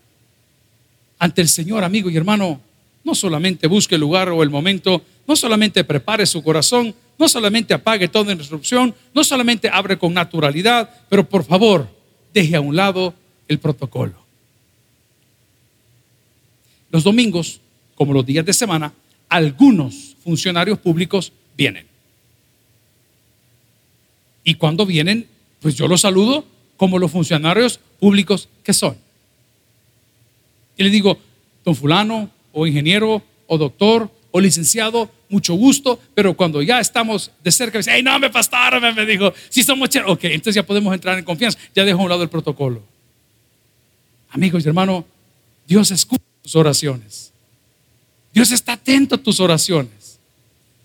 [1.19, 2.61] Ante el Señor, amigo y hermano,
[3.09, 7.73] no solamente busque el lugar o el momento, no solamente prepare su corazón, no solamente
[7.73, 11.89] apague toda interrupción, no solamente abre con naturalidad, pero por favor,
[12.35, 13.15] deje a un lado
[13.49, 14.13] el protocolo.
[16.91, 17.63] Los domingos,
[17.95, 18.93] como los días de semana,
[19.31, 21.87] algunos funcionarios públicos vienen.
[24.45, 25.27] Y cuando vienen,
[25.61, 26.45] pues yo los saludo
[26.77, 28.99] como los funcionarios públicos que son.
[30.77, 31.19] Y le digo,
[31.65, 37.53] don fulano, o ingeniero, o doctor, o licenciado, mucho gusto, pero cuando ya estamos de
[37.53, 40.93] cerca, dice, ay, no, me pastaron, me dijo, si somos chéveres, ok, entonces ya podemos
[40.93, 42.83] entrar en confianza, ya dejo a un lado el protocolo.
[44.31, 45.05] Amigos y hermanos,
[45.67, 46.23] Dios escucha
[46.55, 47.33] oraciones.
[48.33, 49.98] Dios está atento a tus oraciones.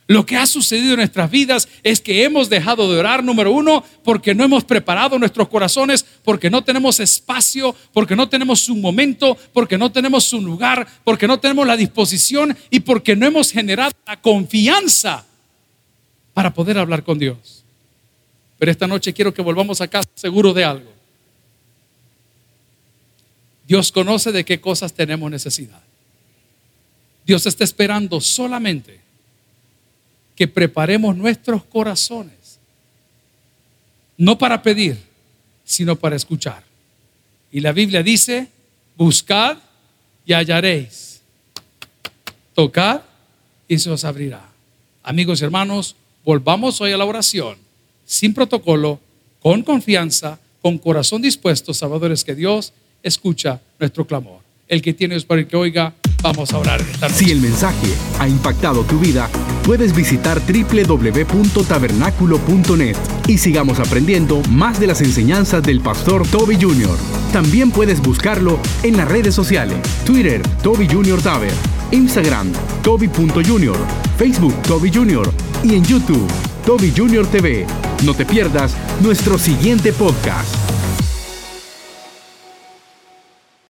[0.07, 3.83] Lo que ha sucedido en nuestras vidas es que hemos dejado de orar, número uno,
[4.03, 9.37] porque no hemos preparado nuestros corazones, porque no tenemos espacio, porque no tenemos un momento,
[9.53, 13.93] porque no tenemos un lugar, porque no tenemos la disposición y porque no hemos generado
[14.05, 15.25] la confianza
[16.33, 17.63] para poder hablar con Dios.
[18.59, 20.91] Pero esta noche quiero que volvamos a casa seguros de algo.
[23.65, 25.81] Dios conoce de qué cosas tenemos necesidad.
[27.25, 29.02] Dios está esperando solamente
[30.35, 32.59] que preparemos nuestros corazones,
[34.17, 34.97] no para pedir,
[35.63, 36.63] sino para escuchar.
[37.51, 38.47] Y la Biblia dice,
[38.97, 39.57] buscad
[40.25, 41.21] y hallaréis,
[42.53, 43.01] tocad
[43.67, 44.49] y se os abrirá.
[45.03, 47.57] Amigos y hermanos, volvamos hoy a la oración,
[48.05, 48.99] sin protocolo,
[49.41, 52.73] con confianza, con corazón dispuesto, sabedores que Dios
[53.03, 54.39] escucha nuestro clamor.
[54.67, 55.93] El que tiene es para el que oiga,
[56.23, 59.29] vamos a orar esta Si el mensaje ha impactado tu vida,
[59.63, 62.97] puedes visitar www.tabernaculo.net
[63.27, 66.97] y sigamos aprendiendo más de las enseñanzas del pastor Toby Jr.
[67.31, 71.21] También puedes buscarlo en las redes sociales, Twitter, Toby Jr.
[71.21, 71.53] Taber,
[71.91, 72.51] Instagram,
[72.83, 73.77] Toby.Jr.,
[74.17, 75.31] Facebook, Toby Jr.
[75.63, 76.27] y en YouTube,
[76.65, 77.25] Toby Jr.
[77.27, 77.65] TV.
[78.03, 80.62] No te pierdas nuestro siguiente podcast.